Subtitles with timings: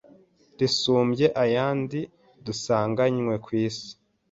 [0.59, 1.99] Risumbye ayandi
[2.45, 3.91] dusanganywe ku isi